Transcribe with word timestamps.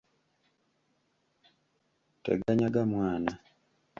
Teganyaga 2.23 2.81
mwana. 2.91 3.31